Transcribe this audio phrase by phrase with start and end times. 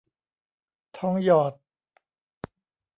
[0.97, 1.53] ทองหยอด